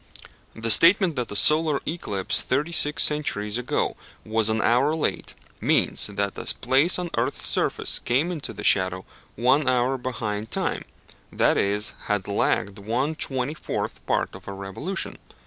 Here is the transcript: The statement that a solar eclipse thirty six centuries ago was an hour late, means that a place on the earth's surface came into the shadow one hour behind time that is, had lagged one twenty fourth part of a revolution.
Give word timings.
The 0.55 0.71
statement 0.71 1.15
that 1.17 1.29
a 1.31 1.35
solar 1.35 1.79
eclipse 1.87 2.41
thirty 2.41 2.71
six 2.71 3.03
centuries 3.03 3.59
ago 3.59 3.95
was 4.25 4.49
an 4.49 4.59
hour 4.59 4.95
late, 4.95 5.35
means 5.61 6.07
that 6.07 6.39
a 6.39 6.45
place 6.55 6.97
on 6.97 7.09
the 7.13 7.19
earth's 7.19 7.45
surface 7.45 7.99
came 7.99 8.31
into 8.31 8.51
the 8.51 8.63
shadow 8.63 9.05
one 9.35 9.69
hour 9.69 9.99
behind 9.99 10.49
time 10.49 10.85
that 11.31 11.55
is, 11.55 11.93
had 12.05 12.27
lagged 12.27 12.79
one 12.79 13.13
twenty 13.13 13.53
fourth 13.53 14.03
part 14.07 14.33
of 14.33 14.47
a 14.47 14.53
revolution. 14.53 15.19